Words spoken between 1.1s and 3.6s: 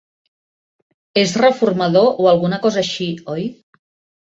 És reformador o alguna cosa així, oi?